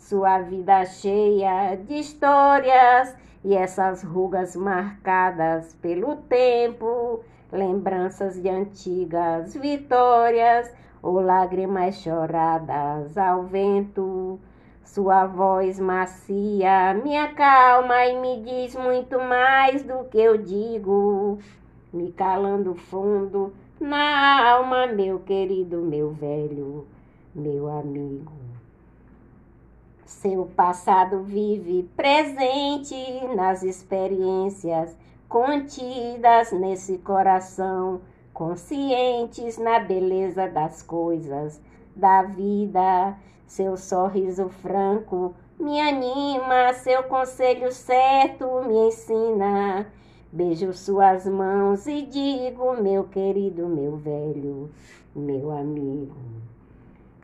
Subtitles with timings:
[0.00, 3.14] Sua vida cheia de histórias
[3.44, 7.20] e essas rugas marcadas pelo tempo,
[7.52, 14.40] lembranças de antigas vitórias ou lágrimas choradas ao vento.
[14.82, 21.38] Sua voz macia me acalma e me diz muito mais do que eu digo,
[21.92, 26.86] me calando fundo na alma, meu querido, meu velho,
[27.34, 28.59] meu amigo.
[30.10, 32.96] Seu passado vive presente
[33.34, 34.94] nas experiências
[35.28, 38.00] contidas nesse coração,
[38.34, 41.62] conscientes na beleza das coisas
[41.94, 43.16] da vida.
[43.46, 49.86] Seu sorriso franco me anima, seu conselho certo me ensina.
[50.30, 54.70] Beijo suas mãos e digo, meu querido, meu velho,
[55.14, 56.16] meu amigo.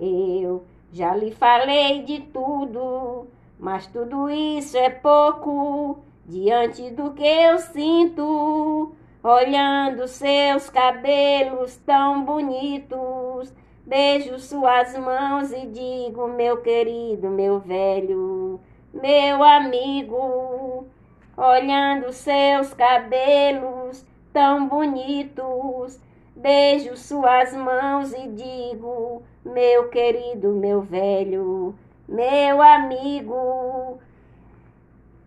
[0.00, 3.26] Eu já lhe falei de tudo,
[3.58, 13.52] mas tudo isso é pouco diante do que eu sinto, olhando seus cabelos tão bonitos
[13.86, 18.58] Beijo suas mãos e digo, meu querido, meu velho,
[18.92, 20.88] meu amigo,
[21.36, 26.00] olhando seus cabelos tão bonitos.
[26.36, 31.74] Beijo suas mãos e digo, meu querido, meu velho,
[32.06, 33.98] meu amigo.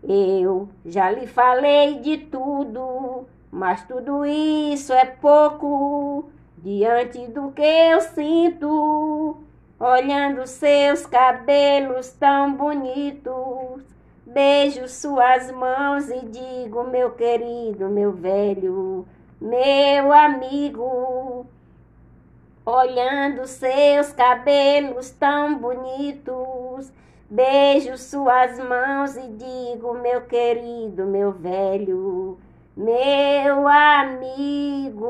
[0.04, 8.00] Eu já lhe falei de tudo, mas tudo isso é pouco diante do que eu
[8.02, 9.36] sinto,
[9.80, 13.82] olhando seus cabelos tão bonitos.
[14.24, 19.04] Beijo suas mãos e digo, meu querido, meu velho,
[19.40, 21.46] meu amigo,
[22.66, 26.92] olhando seus cabelos tão bonitos.
[27.28, 32.36] Beijo suas mãos e digo, meu querido, meu velho,
[32.76, 35.08] meu amigo.